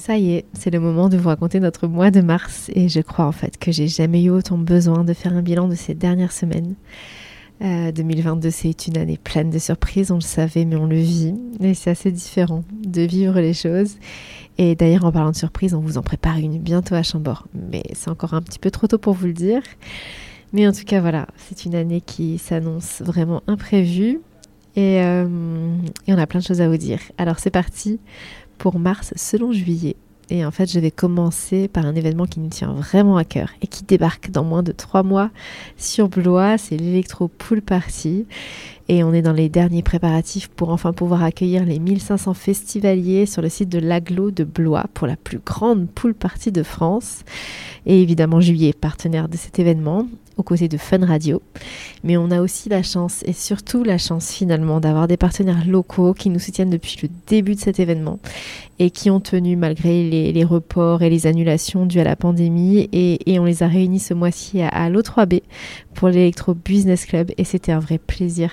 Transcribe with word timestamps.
Ça 0.00 0.16
y 0.16 0.32
est, 0.32 0.46
c'est 0.54 0.70
le 0.70 0.80
moment 0.80 1.10
de 1.10 1.18
vous 1.18 1.28
raconter 1.28 1.60
notre 1.60 1.86
mois 1.86 2.10
de 2.10 2.22
mars 2.22 2.70
et 2.74 2.88
je 2.88 3.00
crois 3.00 3.26
en 3.26 3.32
fait 3.32 3.58
que 3.58 3.70
j'ai 3.70 3.86
jamais 3.86 4.24
eu 4.24 4.30
autant 4.30 4.56
besoin 4.56 5.04
de 5.04 5.12
faire 5.12 5.34
un 5.34 5.42
bilan 5.42 5.68
de 5.68 5.74
ces 5.74 5.92
dernières 5.92 6.32
semaines. 6.32 6.74
2022, 7.60 8.48
euh, 8.48 8.50
c'est 8.50 8.86
une 8.86 8.96
année 8.96 9.18
pleine 9.22 9.50
de 9.50 9.58
surprises, 9.58 10.10
on 10.10 10.14
le 10.14 10.22
savait, 10.22 10.64
mais 10.64 10.76
on 10.76 10.86
le 10.86 10.96
vit. 10.96 11.34
Et 11.60 11.74
c'est 11.74 11.90
assez 11.90 12.10
différent 12.10 12.64
de 12.82 13.02
vivre 13.02 13.38
les 13.40 13.52
choses. 13.52 13.98
Et 14.56 14.74
d'ailleurs, 14.74 15.04
en 15.04 15.12
parlant 15.12 15.32
de 15.32 15.36
surprises, 15.36 15.74
on 15.74 15.80
vous 15.80 15.98
en 15.98 16.02
prépare 16.02 16.38
une 16.38 16.58
bientôt 16.58 16.94
à 16.94 17.02
Chambord. 17.02 17.46
Mais 17.70 17.82
c'est 17.92 18.08
encore 18.08 18.32
un 18.32 18.40
petit 18.40 18.58
peu 18.58 18.70
trop 18.70 18.86
tôt 18.86 18.96
pour 18.96 19.12
vous 19.12 19.26
le 19.26 19.34
dire. 19.34 19.60
Mais 20.54 20.66
en 20.66 20.72
tout 20.72 20.84
cas, 20.86 21.02
voilà, 21.02 21.26
c'est 21.36 21.66
une 21.66 21.74
année 21.74 22.00
qui 22.00 22.38
s'annonce 22.38 23.02
vraiment 23.02 23.42
imprévue. 23.46 24.20
Et, 24.76 25.02
euh, 25.02 25.26
et 26.06 26.14
on 26.14 26.18
a 26.18 26.26
plein 26.26 26.40
de 26.40 26.44
choses 26.46 26.62
à 26.62 26.70
vous 26.70 26.78
dire. 26.78 27.00
Alors 27.18 27.38
c'est 27.38 27.50
parti 27.50 28.00
pour 28.60 28.78
mars 28.78 29.12
selon 29.16 29.52
juillet. 29.52 29.96
Et 30.28 30.44
en 30.44 30.52
fait, 30.52 30.70
je 30.70 30.78
vais 30.78 30.92
commencer 30.92 31.66
par 31.66 31.86
un 31.86 31.96
événement 31.96 32.26
qui 32.26 32.38
nous 32.38 32.50
tient 32.50 32.72
vraiment 32.72 33.16
à 33.16 33.24
cœur 33.24 33.50
et 33.62 33.66
qui 33.66 33.82
débarque 33.82 34.30
dans 34.30 34.44
moins 34.44 34.62
de 34.62 34.70
trois 34.70 35.02
mois 35.02 35.30
sur 35.76 36.08
Blois. 36.08 36.56
C'est 36.56 36.76
l'Electro 36.76 37.26
Pool 37.26 37.62
Party. 37.62 38.26
Et 38.92 39.04
on 39.04 39.12
est 39.12 39.22
dans 39.22 39.32
les 39.32 39.48
derniers 39.48 39.84
préparatifs 39.84 40.48
pour 40.48 40.70
enfin 40.70 40.92
pouvoir 40.92 41.22
accueillir 41.22 41.64
les 41.64 41.78
1500 41.78 42.34
festivaliers 42.34 43.24
sur 43.24 43.40
le 43.40 43.48
site 43.48 43.68
de 43.68 43.78
l'Aglo 43.78 44.32
de 44.32 44.42
Blois 44.42 44.86
pour 44.94 45.06
la 45.06 45.14
plus 45.14 45.38
grande 45.38 45.88
pool 45.88 46.12
party 46.12 46.50
de 46.50 46.64
France. 46.64 47.20
Et 47.86 48.02
évidemment, 48.02 48.40
Juillet 48.40 48.72
partenaire 48.72 49.28
de 49.28 49.36
cet 49.36 49.60
événement 49.60 50.08
aux 50.40 50.42
côtés 50.42 50.68
de 50.68 50.76
Fun 50.76 51.04
Radio. 51.04 51.40
Mais 52.02 52.16
on 52.16 52.30
a 52.30 52.40
aussi 52.40 52.68
la 52.68 52.82
chance, 52.82 53.22
et 53.26 53.32
surtout 53.32 53.84
la 53.84 53.98
chance 53.98 54.32
finalement, 54.32 54.80
d'avoir 54.80 55.06
des 55.06 55.16
partenaires 55.16 55.66
locaux 55.66 56.14
qui 56.14 56.30
nous 56.30 56.38
soutiennent 56.38 56.70
depuis 56.70 56.96
le 57.02 57.08
début 57.26 57.54
de 57.54 57.60
cet 57.60 57.78
événement 57.78 58.18
et 58.78 58.90
qui 58.90 59.10
ont 59.10 59.20
tenu 59.20 59.56
malgré 59.56 60.08
les, 60.08 60.44
reports 60.44 61.02
et 61.02 61.10
les 61.10 61.26
annulations 61.26 61.84
dues 61.84 62.00
à 62.00 62.04
la 62.04 62.16
pandémie. 62.16 62.88
Et, 62.92 63.38
on 63.38 63.44
les 63.44 63.62
a 63.62 63.68
réunis 63.68 64.00
ce 64.00 64.14
mois-ci 64.14 64.62
à, 64.62 64.88
l'O3B 64.88 65.42
pour 65.92 66.08
l'Electro 66.08 66.54
Business 66.54 67.04
Club. 67.04 67.30
Et 67.36 67.44
c'était 67.44 67.72
un 67.72 67.78
vrai 67.78 67.98
plaisir 67.98 68.50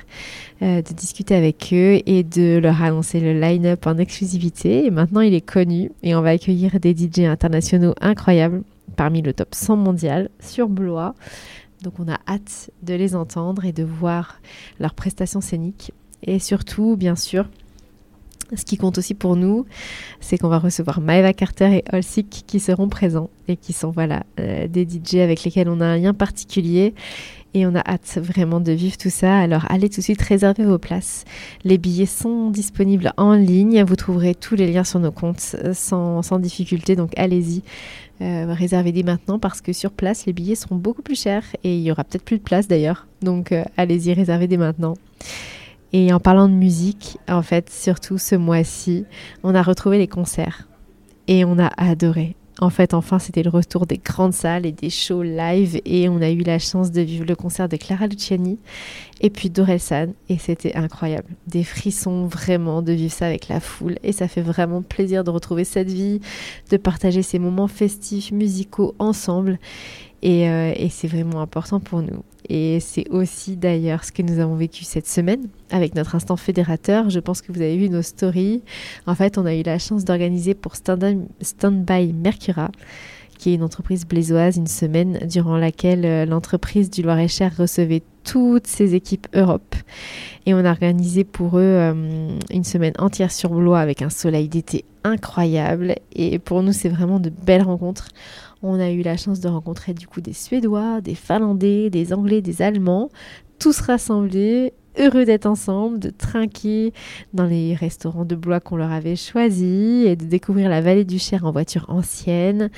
euh, 0.61 0.81
de 0.81 0.93
discuter 0.93 1.35
avec 1.35 1.69
eux 1.73 2.01
et 2.05 2.23
de 2.23 2.57
leur 2.57 2.81
annoncer 2.81 3.19
le 3.19 3.39
line-up 3.39 3.85
en 3.87 3.97
exclusivité. 3.97 4.85
Et 4.85 4.91
maintenant, 4.91 5.21
il 5.21 5.33
est 5.33 5.41
connu 5.41 5.91
et 6.03 6.15
on 6.15 6.21
va 6.21 6.29
accueillir 6.29 6.79
des 6.79 6.95
DJ 6.95 7.19
internationaux 7.19 7.93
incroyables 8.01 8.63
parmi 8.95 9.21
le 9.21 9.33
top 9.33 9.53
100 9.53 9.75
mondial 9.77 10.29
sur 10.39 10.69
Blois. 10.69 11.15
Donc 11.83 11.99
on 11.99 12.07
a 12.07 12.19
hâte 12.27 12.71
de 12.81 12.95
les 12.95 13.15
entendre 13.15 13.65
et 13.65 13.71
de 13.71 13.83
voir 13.83 14.41
leurs 14.79 14.93
prestations 14.93 15.41
scéniques. 15.41 15.91
Et 16.23 16.39
surtout, 16.39 16.97
bien 16.97 17.15
sûr, 17.15 17.47
ce 18.55 18.63
qui 18.63 18.77
compte 18.77 18.97
aussi 18.97 19.13
pour 19.13 19.35
nous, 19.35 19.65
c'est 20.21 20.37
qu'on 20.37 20.47
va 20.47 20.59
recevoir 20.59 21.01
Maeva 21.01 21.33
Carter 21.33 21.77
et 21.77 21.83
Olsik 21.93 22.45
qui 22.47 22.59
seront 22.59 22.87
présents 22.87 23.29
et 23.47 23.57
qui 23.57 23.73
sont 23.73 23.91
voilà 23.91 24.23
euh, 24.39 24.67
des 24.67 24.87
DJ 24.87 25.15
avec 25.15 25.43
lesquels 25.43 25.69
on 25.69 25.81
a 25.81 25.85
un 25.85 25.97
lien 25.97 26.13
particulier 26.13 26.93
et 27.53 27.65
on 27.65 27.75
a 27.75 27.79
hâte 27.79 28.19
vraiment 28.21 28.59
de 28.59 28.71
vivre 28.71 28.97
tout 28.97 29.09
ça. 29.09 29.37
Alors 29.37 29.65
allez 29.69 29.89
tout 29.89 30.01
de 30.01 30.03
suite 30.03 30.21
réserver 30.21 30.63
vos 30.63 30.77
places. 30.77 31.25
Les 31.63 31.77
billets 31.77 32.05
sont 32.05 32.49
disponibles 32.49 33.13
en 33.17 33.33
ligne. 33.33 33.83
Vous 33.83 33.95
trouverez 33.95 34.35
tous 34.35 34.55
les 34.55 34.71
liens 34.71 34.83
sur 34.83 34.99
nos 34.99 35.11
comptes 35.11 35.55
euh, 35.63 35.73
sans, 35.73 36.21
sans 36.21 36.39
difficulté. 36.39 36.95
Donc 36.95 37.17
allez-y, 37.17 37.63
euh, 38.21 38.53
réservez 38.53 38.91
dès 38.91 39.03
maintenant 39.03 39.39
parce 39.39 39.61
que 39.61 39.73
sur 39.73 39.91
place, 39.91 40.25
les 40.25 40.33
billets 40.33 40.55
seront 40.55 40.75
beaucoup 40.75 41.01
plus 41.01 41.19
chers 41.19 41.45
et 41.63 41.75
il 41.75 41.81
y 41.81 41.91
aura 41.91 42.03
peut-être 42.03 42.25
plus 42.25 42.37
de 42.37 42.43
place 42.43 42.67
d'ailleurs. 42.67 43.07
Donc 43.21 43.51
euh, 43.51 43.63
allez-y, 43.77 44.13
réservez 44.13 44.47
dès 44.47 44.57
maintenant. 44.57 44.95
Et 45.93 46.11
en 46.11 46.19
parlant 46.19 46.49
de 46.49 46.53
musique, 46.53 47.17
en 47.29 47.41
fait, 47.41 47.69
surtout 47.69 48.17
ce 48.17 48.35
mois-ci, 48.35 49.05
on 49.43 49.55
a 49.55 49.61
retrouvé 49.61 49.97
les 49.97 50.07
concerts 50.07 50.67
et 51.27 51.45
on 51.45 51.57
a 51.59 51.71
adoré. 51.77 52.35
En 52.59 52.71
fait, 52.71 52.95
enfin, 52.95 53.19
c'était 53.19 53.43
le 53.43 53.51
retour 53.51 53.85
des 53.85 53.99
grandes 53.99 54.33
salles 54.33 54.65
et 54.65 54.71
des 54.71 54.89
shows 54.89 55.21
live 55.21 55.79
et 55.85 56.09
on 56.09 56.21
a 56.21 56.31
eu 56.31 56.41
la 56.41 56.57
chance 56.57 56.91
de 56.91 57.01
vivre 57.01 57.25
le 57.25 57.35
concert 57.35 57.69
de 57.69 57.77
Clara 57.77 58.07
Luciani 58.07 58.57
et 59.21 59.29
puis 59.29 59.51
d'Orelsan 59.51 60.07
et 60.27 60.39
c'était 60.39 60.75
incroyable. 60.75 61.27
Des 61.45 61.63
frissons 61.63 62.25
vraiment 62.25 62.81
de 62.81 62.93
vivre 62.93 63.13
ça 63.13 63.27
avec 63.27 63.47
la 63.47 63.59
foule 63.59 63.97
et 64.01 64.11
ça 64.11 64.27
fait 64.27 64.41
vraiment 64.41 64.81
plaisir 64.81 65.23
de 65.23 65.29
retrouver 65.29 65.65
cette 65.65 65.91
vie, 65.91 66.19
de 66.71 66.77
partager 66.77 67.21
ces 67.21 67.37
moments 67.37 67.67
festifs, 67.67 68.31
musicaux 68.31 68.95
ensemble 68.97 69.59
et, 70.23 70.49
euh, 70.49 70.73
et 70.75 70.89
c'est 70.89 71.07
vraiment 71.07 71.41
important 71.41 71.79
pour 71.79 72.01
nous. 72.01 72.23
Et 72.49 72.79
c'est 72.79 73.09
aussi 73.09 73.57
d'ailleurs 73.57 74.03
ce 74.03 74.11
que 74.11 74.21
nous 74.21 74.39
avons 74.39 74.55
vécu 74.55 74.83
cette 74.83 75.07
semaine 75.07 75.47
avec 75.69 75.95
notre 75.95 76.15
instant 76.15 76.37
fédérateur. 76.37 77.09
Je 77.09 77.19
pense 77.19 77.41
que 77.41 77.51
vous 77.51 77.61
avez 77.61 77.77
vu 77.77 77.89
nos 77.89 78.01
stories. 78.01 78.63
En 79.05 79.15
fait, 79.15 79.37
on 79.37 79.45
a 79.45 79.53
eu 79.53 79.63
la 79.63 79.79
chance 79.79 80.05
d'organiser 80.05 80.53
pour 80.53 80.75
Standby 80.75 82.13
Mercura, 82.13 82.71
qui 83.37 83.51
est 83.51 83.55
une 83.55 83.63
entreprise 83.63 84.05
blésoise, 84.05 84.57
une 84.57 84.67
semaine 84.67 85.19
durant 85.27 85.57
laquelle 85.57 86.05
euh, 86.05 86.25
l'entreprise 86.25 86.89
du 86.89 87.01
Loir-et-Cher 87.01 87.51
recevait 87.57 88.03
toutes 88.23 88.67
ses 88.67 88.95
équipes 88.95 89.27
Europe. 89.33 89.75
Et 90.45 90.53
on 90.53 90.65
a 90.65 90.69
organisé 90.69 91.23
pour 91.23 91.57
eux 91.57 91.61
euh, 91.61 92.37
une 92.51 92.63
semaine 92.63 92.93
entière 92.99 93.31
sur 93.31 93.51
Blois 93.51 93.79
avec 93.79 94.01
un 94.01 94.09
soleil 94.09 94.49
d'été 94.49 94.83
incroyable. 95.03 95.95
Et 96.13 96.39
pour 96.39 96.63
nous, 96.63 96.73
c'est 96.73 96.89
vraiment 96.89 97.19
de 97.19 97.29
belles 97.29 97.63
rencontres. 97.63 98.09
On 98.63 98.79
a 98.79 98.89
eu 98.89 99.01
la 99.01 99.17
chance 99.17 99.39
de 99.39 99.47
rencontrer 99.47 99.93
du 99.93 100.07
coup 100.07 100.19
des 100.19 100.33
Suédois, 100.33 100.99
des 101.01 101.15
Finlandais, 101.15 101.89
des 101.89 102.11
Anglais, 102.11 102.41
des 102.41 102.61
Allemands, 102.61 103.09
tous 103.59 103.81
rassemblés, 103.81 104.73
heureux 104.99 105.25
d'être 105.25 105.45
ensemble, 105.45 105.99
de 105.99 106.09
trinquer 106.09 106.93
dans 107.33 107.45
les 107.45 107.75
restaurants 107.75 108.25
de 108.25 108.35
Blois 108.35 108.59
qu'on 108.59 108.77
leur 108.77 108.91
avait 108.91 109.15
choisis 109.15 110.05
et 110.05 110.15
de 110.15 110.25
découvrir 110.25 110.69
la 110.69 110.81
vallée 110.81 111.05
du 111.05 111.19
Cher 111.19 111.45
en 111.45 111.51
voiture 111.51 111.85
ancienne 111.89 112.69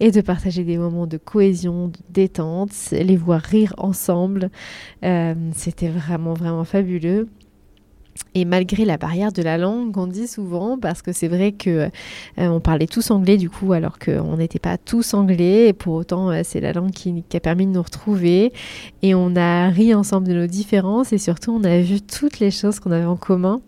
et 0.00 0.10
de 0.10 0.20
partager 0.20 0.64
des 0.64 0.78
moments 0.78 1.06
de 1.06 1.16
cohésion, 1.16 1.88
de 1.88 1.98
détente, 2.10 2.72
les 2.92 3.16
voir 3.16 3.40
rire 3.40 3.74
ensemble. 3.78 4.50
Euh, 5.04 5.34
c'était 5.54 5.88
vraiment, 5.88 6.34
vraiment 6.34 6.64
fabuleux. 6.64 7.28
Et 8.34 8.44
malgré 8.44 8.84
la 8.84 8.96
barrière 8.96 9.32
de 9.32 9.42
la 9.42 9.58
langue 9.58 9.92
qu'on 9.92 10.06
dit 10.06 10.26
souvent, 10.26 10.78
parce 10.78 11.02
que 11.02 11.12
c'est 11.12 11.28
vrai 11.28 11.52
que 11.52 11.70
euh, 11.70 11.88
on 12.38 12.60
parlait 12.60 12.86
tous 12.86 13.10
anglais 13.10 13.36
du 13.36 13.50
coup, 13.50 13.72
alors 13.72 13.98
qu'on 13.98 14.36
n'était 14.38 14.58
pas 14.58 14.78
tous 14.78 15.12
anglais, 15.12 15.68
et 15.68 15.72
pour 15.74 15.94
autant 15.94 16.30
euh, 16.30 16.40
c'est 16.42 16.60
la 16.60 16.72
langue 16.72 16.92
qui, 16.92 17.24
a 17.34 17.40
permis 17.40 17.66
de 17.66 17.72
nous 17.72 17.82
retrouver, 17.82 18.52
et 19.02 19.14
on 19.14 19.36
a 19.36 19.68
ri 19.68 19.94
ensemble 19.94 20.28
de 20.28 20.34
nos 20.34 20.46
différences, 20.46 21.12
et 21.12 21.18
surtout 21.18 21.52
on 21.52 21.64
a 21.64 21.80
vu 21.80 22.00
toutes 22.00 22.38
les 22.38 22.50
choses 22.50 22.80
qu'on 22.80 22.90
avait 22.90 23.04
en 23.04 23.16
commun, 23.16 23.60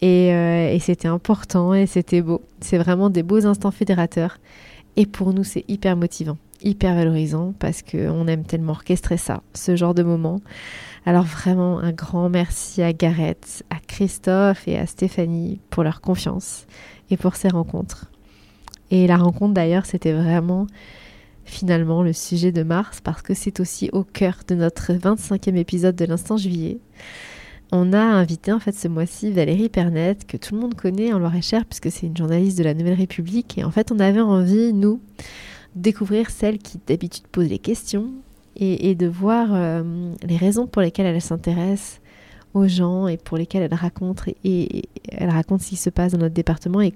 et, 0.00 0.32
euh, 0.32 0.72
et 0.72 0.78
c'était 0.78 1.08
important, 1.08 1.74
et 1.74 1.86
c'était 1.86 2.22
beau. 2.22 2.40
C'est 2.60 2.78
vraiment 2.78 3.10
des 3.10 3.22
beaux 3.22 3.46
instants 3.46 3.70
fédérateurs, 3.70 4.38
et 4.96 5.04
pour 5.04 5.34
nous 5.34 5.44
c'est 5.44 5.64
hyper 5.68 5.96
motivant, 5.96 6.38
hyper 6.62 6.94
valorisant, 6.94 7.54
parce 7.58 7.82
qu'on 7.82 8.26
aime 8.26 8.44
tellement 8.44 8.72
orchestrer 8.72 9.16
ça, 9.16 9.42
ce 9.54 9.76
genre 9.76 9.94
de 9.94 10.02
moment. 10.02 10.40
Alors 11.06 11.24
vraiment 11.24 11.78
un 11.78 11.92
grand 11.92 12.28
merci 12.28 12.82
à 12.82 12.92
Gareth, 12.92 13.64
à 13.70 13.76
Christophe 13.86 14.68
et 14.68 14.78
à 14.78 14.86
Stéphanie 14.86 15.60
pour 15.70 15.82
leur 15.82 16.00
confiance 16.00 16.66
et 17.10 17.16
pour 17.16 17.36
ces 17.36 17.48
rencontres. 17.48 18.10
Et 18.90 19.06
la 19.06 19.16
rencontre 19.16 19.54
d'ailleurs, 19.54 19.86
c'était 19.86 20.12
vraiment 20.12 20.66
finalement 21.44 22.02
le 22.02 22.12
sujet 22.12 22.52
de 22.52 22.62
mars 22.62 23.00
parce 23.00 23.22
que 23.22 23.34
c'est 23.34 23.60
aussi 23.60 23.88
au 23.92 24.04
cœur 24.04 24.40
de 24.46 24.54
notre 24.54 24.92
25e 24.92 25.56
épisode 25.56 25.96
de 25.96 26.04
l'Instant 26.04 26.36
Juillet. 26.36 26.78
On 27.72 27.92
a 27.92 28.00
invité 28.00 28.52
en 28.52 28.58
fait 28.58 28.74
ce 28.74 28.88
mois-ci 28.88 29.30
Valérie 29.30 29.68
Pernet, 29.68 30.16
que 30.26 30.36
tout 30.36 30.54
le 30.54 30.60
monde 30.60 30.74
connaît 30.74 31.12
en 31.12 31.18
Loire-et-Cher 31.18 31.64
puisque 31.66 31.90
c'est 31.90 32.06
une 32.06 32.16
journaliste 32.16 32.58
de 32.58 32.64
la 32.64 32.74
Nouvelle 32.74 32.98
République. 32.98 33.58
Et 33.58 33.64
en 33.64 33.70
fait, 33.70 33.92
on 33.92 34.00
avait 34.00 34.20
envie, 34.20 34.72
nous, 34.72 35.00
découvrir 35.74 36.30
celle 36.30 36.58
qui 36.58 36.78
d'habitude 36.86 37.26
pose 37.28 37.48
les 37.48 37.58
questions, 37.58 38.12
et, 38.56 38.94
de 38.94 39.06
voir 39.06 39.48
euh, 39.52 40.12
les 40.22 40.36
raisons 40.36 40.66
pour 40.66 40.82
lesquelles 40.82 41.06
elle 41.06 41.20
s'intéresse 41.22 42.00
aux 42.52 42.66
gens 42.66 43.06
et 43.06 43.16
pour 43.16 43.38
lesquelles 43.38 43.62
elle 43.62 43.74
raconte 43.74 44.24
et, 44.44 44.84
elle 45.08 45.30
raconte 45.30 45.62
ce 45.62 45.70
qui 45.70 45.76
se 45.76 45.88
passe 45.88 46.12
dans 46.12 46.18
notre 46.18 46.34
département 46.34 46.80
et, 46.80 46.92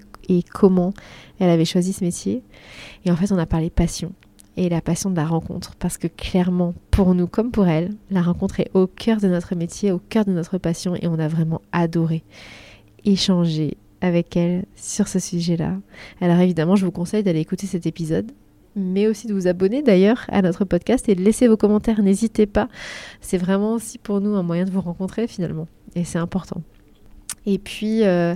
comment 0.53 0.93
elle 1.39 1.49
avait 1.49 1.65
choisi 1.65 1.93
ce 1.93 2.03
métier. 2.03 2.43
Et 3.05 3.11
en 3.11 3.15
fait, 3.15 3.31
on 3.31 3.37
a 3.37 3.45
parlé 3.45 3.69
passion. 3.69 4.11
et 4.57 4.69
la 4.69 4.81
passion 4.81 5.09
de 5.09 5.15
la 5.15 5.25
rencontre. 5.25 5.75
Parce 5.75 5.97
que 5.97 6.07
clairement, 6.07 6.73
pour 6.91 7.15
nous 7.15 7.27
comme 7.27 7.51
pour 7.51 7.67
elle, 7.67 7.91
la 8.11 8.21
rencontre 8.21 8.59
est 8.59 8.71
au 8.73 8.87
cœur 8.87 9.19
de 9.19 9.27
notre 9.27 9.55
métier, 9.55 9.91
au 9.91 9.99
cœur 9.99 10.25
de 10.25 10.31
notre 10.31 10.57
passion 10.57 10.95
et 10.95 11.07
on 11.07 11.19
a 11.19 11.27
vraiment 11.27 11.61
adoré 11.71 12.23
échanger 13.05 13.77
avec 14.01 14.35
elle 14.37 14.65
sur 14.75 15.07
ce 15.07 15.19
sujet-là. 15.19 15.77
Alors 16.21 16.39
évidemment, 16.39 16.75
je 16.75 16.85
vous 16.85 16.91
conseille 16.91 17.23
d'aller 17.23 17.39
écouter 17.39 17.67
cet 17.67 17.85
épisode 17.85 18.31
mais 18.75 19.07
aussi 19.07 19.27
de 19.27 19.33
vous 19.33 19.47
abonner 19.47 19.81
d'ailleurs 19.81 20.25
à 20.29 20.41
notre 20.41 20.65
podcast 20.65 21.07
et 21.09 21.15
de 21.15 21.21
laisser 21.21 21.47
vos 21.47 21.57
commentaires. 21.57 22.01
N'hésitez 22.01 22.45
pas. 22.45 22.67
C'est 23.21 23.37
vraiment 23.37 23.73
aussi 23.73 23.97
pour 23.97 24.21
nous 24.21 24.35
un 24.35 24.43
moyen 24.43 24.65
de 24.65 24.71
vous 24.71 24.81
rencontrer 24.81 25.27
finalement. 25.27 25.67
Et 25.95 26.03
c'est 26.03 26.19
important. 26.19 26.61
Et 27.45 27.59
puis, 27.59 28.03
euh, 28.03 28.35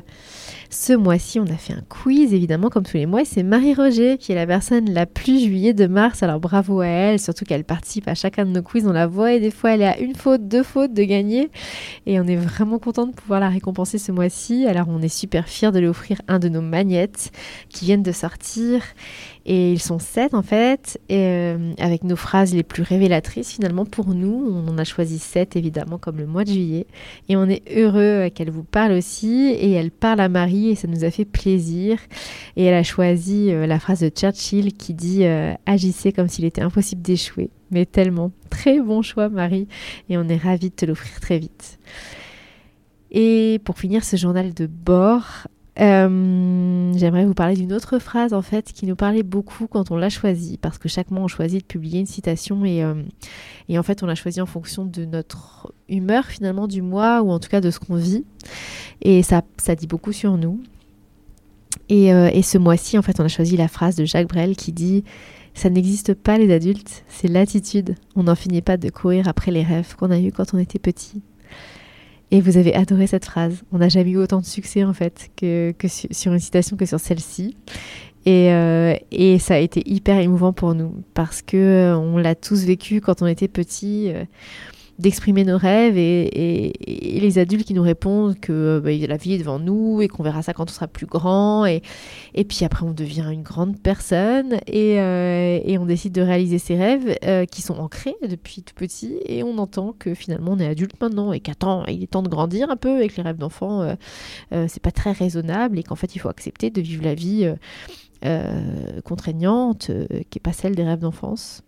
ce 0.69 0.93
mois-ci, 0.93 1.39
on 1.39 1.45
a 1.45 1.57
fait 1.57 1.73
un 1.73 1.83
quiz, 1.89 2.33
évidemment, 2.33 2.69
comme 2.69 2.83
tous 2.85 2.97
les 2.97 3.07
mois. 3.07 3.25
C'est 3.25 3.41
Marie-Roger 3.41 4.17
qui 4.19 4.31
est 4.31 4.35
la 4.35 4.45
personne 4.45 4.91
la 4.91 5.07
plus 5.07 5.43
juillet 5.43 5.73
de 5.73 5.87
mars. 5.87 6.21
Alors, 6.21 6.39
bravo 6.39 6.81
à 6.81 6.87
elle, 6.87 7.19
surtout 7.19 7.43
qu'elle 7.43 7.63
participe 7.63 8.07
à 8.07 8.13
chacun 8.13 8.45
de 8.45 8.51
nos 8.51 8.61
quiz. 8.61 8.85
On 8.85 8.91
la 8.91 9.07
voit 9.07 9.33
et 9.33 9.39
des 9.39 9.49
fois, 9.49 9.71
elle 9.71 9.81
est 9.81 9.87
à 9.87 9.99
une 9.99 10.15
faute, 10.15 10.47
deux 10.47 10.63
fautes 10.63 10.93
de 10.93 11.03
gagner. 11.03 11.49
Et 12.05 12.19
on 12.19 12.27
est 12.27 12.35
vraiment 12.35 12.77
content 12.77 13.07
de 13.07 13.13
pouvoir 13.13 13.39
la 13.39 13.49
récompenser 13.49 13.97
ce 13.97 14.11
mois-ci. 14.11 14.67
Alors, 14.67 14.87
on 14.89 15.01
est 15.01 15.07
super 15.07 15.49
fiers 15.49 15.71
de 15.71 15.79
lui 15.79 15.87
offrir 15.87 16.21
un 16.27 16.37
de 16.37 16.49
nos 16.49 16.61
magnettes 16.61 17.31
qui 17.69 17.85
viennent 17.85 18.03
de 18.03 18.11
sortir. 18.11 18.83
Et 19.45 19.71
ils 19.71 19.79
sont 19.79 19.97
sept 19.97 20.35
en 20.35 20.43
fait, 20.43 20.99
euh, 21.11 21.73
avec 21.79 22.03
nos 22.03 22.15
phrases 22.15 22.53
les 22.53 22.61
plus 22.61 22.83
révélatrices 22.83 23.51
finalement 23.51 23.85
pour 23.85 24.13
nous. 24.13 24.47
On 24.47 24.67
en 24.67 24.77
a 24.77 24.83
choisi 24.83 25.17
sept 25.17 25.55
évidemment 25.55 25.97
comme 25.97 26.17
le 26.17 26.27
mois 26.27 26.43
de 26.43 26.51
juillet. 26.51 26.85
Et 27.29 27.35
on 27.35 27.45
est 27.49 27.63
heureux 27.75 28.29
qu'elle 28.29 28.51
vous 28.51 28.63
parle 28.63 28.91
Et 29.01 29.71
elle 29.71 29.91
parle 29.91 30.19
à 30.19 30.29
Marie 30.29 30.69
et 30.69 30.75
ça 30.75 30.87
nous 30.87 31.03
a 31.03 31.11
fait 31.11 31.25
plaisir. 31.25 31.99
Et 32.55 32.65
elle 32.65 32.73
a 32.73 32.83
choisi 32.83 33.51
euh, 33.51 33.67
la 33.67 33.79
phrase 33.79 34.01
de 34.01 34.09
Churchill 34.09 34.73
qui 34.73 34.93
dit 34.93 35.25
euh, 35.25 35.53
Agissez 35.65 36.11
comme 36.11 36.27
s'il 36.27 36.45
était 36.45 36.61
impossible 36.61 37.01
d'échouer. 37.01 37.49
Mais 37.71 37.85
tellement. 37.85 38.31
Très 38.49 38.79
bon 38.79 39.01
choix 39.01 39.29
Marie. 39.29 39.67
Et 40.09 40.17
on 40.17 40.27
est 40.27 40.37
ravis 40.37 40.69
de 40.69 40.75
te 40.75 40.85
l'offrir 40.85 41.19
très 41.19 41.39
vite. 41.39 41.79
Et 43.11 43.59
pour 43.63 43.77
finir 43.79 44.03
ce 44.03 44.15
journal 44.15 44.53
de 44.53 44.67
bord, 44.67 45.47
euh, 45.79 46.93
j'aimerais 46.97 47.25
vous 47.25 47.33
parler 47.33 47.55
d'une 47.55 47.71
autre 47.71 47.99
phrase 47.99 48.33
en 48.33 48.41
fait 48.41 48.73
qui 48.73 48.85
nous 48.85 48.95
parlait 48.95 49.23
beaucoup 49.23 49.67
quand 49.67 49.91
on 49.91 49.95
l'a 49.95 50.09
choisie 50.09 50.57
parce 50.57 50.77
que 50.77 50.89
chaque 50.89 51.09
mois 51.09 51.23
on 51.23 51.27
choisit 51.27 51.61
de 51.61 51.65
publier 51.65 51.99
une 51.99 52.05
citation 52.05 52.65
et, 52.65 52.83
euh, 52.83 53.01
et 53.69 53.79
en 53.79 53.83
fait 53.83 54.03
on 54.03 54.05
l'a 54.05 54.15
choisie 54.15 54.41
en 54.41 54.45
fonction 54.45 54.83
de 54.83 55.05
notre 55.05 55.71
humeur 55.87 56.25
finalement 56.25 56.67
du 56.67 56.81
mois 56.81 57.21
ou 57.21 57.31
en 57.31 57.39
tout 57.39 57.49
cas 57.49 57.61
de 57.61 57.71
ce 57.71 57.79
qu'on 57.79 57.95
vit 57.95 58.25
et 59.01 59.23
ça, 59.23 59.41
ça 59.57 59.75
dit 59.75 59.87
beaucoup 59.87 60.11
sur 60.11 60.37
nous. 60.37 60.61
Et, 61.87 62.13
euh, 62.13 62.29
et 62.33 62.41
ce 62.41 62.57
mois-ci 62.57 62.97
en 62.97 63.01
fait 63.01 63.19
on 63.19 63.23
a 63.23 63.29
choisi 63.29 63.55
la 63.55 63.67
phrase 63.67 63.95
de 63.95 64.03
Jacques 64.03 64.27
Brel 64.27 64.55
qui 64.57 64.73
dit 64.73 65.03
ça 65.53 65.69
n'existe 65.69 66.13
pas 66.13 66.37
les 66.37 66.53
adultes, 66.53 67.03
c'est 67.07 67.27
l'attitude. 67.27 67.95
On 68.15 68.23
n'en 68.23 68.35
finit 68.35 68.61
pas 68.61 68.77
de 68.77 68.89
courir 68.89 69.27
après 69.27 69.51
les 69.51 69.63
rêves 69.63 69.95
qu'on 69.95 70.11
a 70.11 70.19
eus 70.19 70.31
quand 70.31 70.53
on 70.53 70.57
était 70.57 70.79
petit. 70.79 71.21
Et 72.31 72.41
vous 72.41 72.57
avez 72.57 72.75
adoré 72.75 73.07
cette 73.07 73.25
phrase. 73.25 73.63
On 73.71 73.79
n'a 73.79 73.89
jamais 73.89 74.11
eu 74.11 74.17
autant 74.17 74.39
de 74.39 74.45
succès 74.45 74.83
en 74.83 74.93
fait 74.93 75.29
que, 75.35 75.73
sur 76.11 76.33
une 76.33 76.39
citation 76.39 76.77
que 76.77 76.85
sur 76.85 76.99
celle-ci. 76.99 77.55
Et, 78.25 78.51
euh, 78.51 78.95
et, 79.11 79.39
ça 79.39 79.55
a 79.55 79.57
été 79.57 79.81
hyper 79.89 80.19
émouvant 80.19 80.51
pour 80.53 80.75
nous 80.75 81.03
parce 81.13 81.41
que 81.41 81.57
euh, 81.57 81.97
on 81.97 82.17
l'a 82.17 82.35
tous 82.35 82.65
vécu 82.65 83.01
quand 83.01 83.21
on 83.21 83.27
était 83.27 83.47
petit. 83.47 84.11
Euh, 84.13 84.25
d'exprimer 84.99 85.45
nos 85.45 85.57
rêves 85.57 85.97
et, 85.97 86.73
les 87.19 87.39
adultes 87.39 87.65
qui 87.65 87.73
nous 87.73 87.81
répondent 87.81 88.39
que 88.39 88.81
bah, 88.83 88.91
la 88.91 89.17
vie 89.17 89.33
est 89.33 89.37
devant 89.37 89.59
nous 89.59 90.01
et 90.01 90.07
qu'on 90.07 90.23
verra 90.23 90.41
ça 90.41 90.53
quand 90.53 90.69
on 90.69 90.73
sera 90.73 90.87
plus 90.87 91.05
grand 91.05 91.65
et, 91.65 91.81
et 92.33 92.43
puis 92.43 92.65
après 92.65 92.85
on 92.85 92.91
devient 92.91 93.27
une 93.31 93.41
grande 93.41 93.79
personne 93.79 94.59
et, 94.67 94.99
euh, 94.99 95.59
on 95.79 95.85
décide 95.85 96.13
de 96.13 96.21
réaliser 96.21 96.59
ses 96.59 96.75
rêves 96.75 97.17
euh, 97.23 97.45
qui 97.45 97.61
sont 97.61 97.75
ancrés 97.75 98.15
depuis 98.27 98.61
tout 98.61 98.73
petit 98.75 99.17
et 99.25 99.43
on 99.43 99.57
entend 99.57 99.93
que 99.97 100.13
finalement 100.13 100.51
on 100.53 100.59
est 100.59 100.67
adulte 100.67 100.99
maintenant 100.99 101.31
et 101.31 101.39
qu'attends 101.39 101.85
il 101.85 102.03
est 102.03 102.07
temps 102.07 102.23
de 102.23 102.29
grandir 102.29 102.69
un 102.69 102.75
peu 102.75 102.95
avec 102.95 103.15
les 103.15 103.23
rêves 103.23 103.37
d'enfant 103.37 103.81
euh, 104.51 104.65
c'est 104.67 104.83
pas 104.83 104.91
très 104.91 105.13
raisonnable 105.13 105.79
et 105.79 105.83
qu'en 105.83 105.95
fait 105.95 106.15
il 106.15 106.19
faut 106.19 106.29
accepter 106.29 106.69
de 106.69 106.81
vivre 106.81 107.03
la 107.03 107.15
vie 107.15 107.49
contraignante 109.05 109.91
qui 110.29 110.39
est 110.39 110.43
pas 110.43 110.51
celle 110.51 110.75
des 110.75 110.83
rêves 110.83 110.99
d'enfance. 110.99 111.63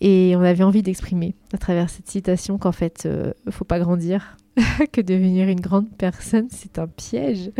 Et 0.00 0.34
on 0.36 0.40
avait 0.40 0.64
envie 0.64 0.82
d'exprimer 0.82 1.34
à 1.52 1.58
travers 1.58 1.90
cette 1.90 2.08
citation 2.08 2.56
qu'en 2.56 2.72
fait, 2.72 3.04
euh, 3.04 3.32
faut 3.50 3.64
pas 3.64 3.78
grandir, 3.78 4.36
que 4.92 5.00
devenir 5.00 5.48
une 5.48 5.60
grande 5.60 5.90
personne, 5.90 6.48
c'est 6.50 6.78
un 6.78 6.86
piège, 6.86 7.50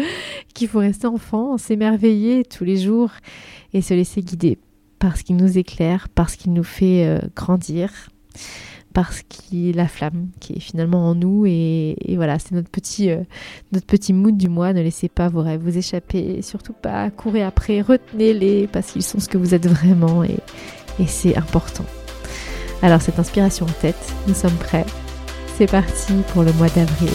qu'il 0.55 0.69
faut 0.69 0.79
rester 0.79 1.07
enfant, 1.07 1.59
s'émerveiller 1.59 2.45
tous 2.45 2.65
les 2.65 2.79
jours 2.79 3.11
et 3.75 3.83
se 3.83 3.95
laisser 3.95 4.23
guider 4.23 4.59
parce 4.99 5.23
qu'il 5.23 5.37
nous 5.37 5.59
éclaire, 5.59 6.09
parce 6.15 6.37
qu'il 6.37 6.53
nous 6.53 6.65
fait 6.65 7.07
euh, 7.07 7.19
grandir, 7.35 7.91
parce 8.93 9.23
qu'il 9.23 9.77
la 9.77 9.89
flamme 9.89 10.29
qui 10.41 10.55
est 10.55 10.61
finalement 10.61 11.09
en 11.09 11.15
nous. 11.15 11.47
Et, 11.47 11.97
voilà, 12.17 12.39
c'est 12.39 12.55
notre 12.55 12.71
petit, 12.71 13.11
euh, 13.11 13.23
notre 13.73 13.87
petit 13.87 14.13
mood 14.13 14.37
du 14.37 14.49
mois. 14.49 14.73
Ne 14.73 14.83
laissez 14.83 15.09
pas 15.09 15.29
vos 15.29 15.43
rêves 15.43 15.63
vous 15.63 15.77
échapper, 15.77 16.43
surtout 16.43 16.75
pas 16.75 17.11
courir 17.11 17.47
après, 17.47 17.81
retenez-les 17.81 18.67
parce 18.67 18.93
qu'ils 18.93 19.03
sont 19.03 19.21
ce 19.21 19.29
que 19.29 19.39
vous 19.39 19.55
êtes 19.55 19.67
vraiment 19.67 20.23
et 20.23 20.37
c'est 21.07 21.37
important. 21.37 21.85
Alors 22.83 23.03
cette 23.03 23.19
inspiration 23.19 23.67
en 23.67 23.81
tête, 23.81 24.15
nous 24.27 24.35
sommes 24.35 24.57
prêts. 24.57 24.87
C'est 25.57 25.71
parti 25.71 26.15
pour 26.33 26.43
le 26.43 26.53
mois 26.55 26.69
d'avril. 26.69 27.11